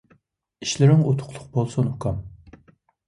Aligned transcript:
ئىشلىرىڭ 0.65 1.03
ئۇتۇقلۇق 1.11 1.45
بولسۇن 1.59 1.91
ئۇكام. 1.93 2.19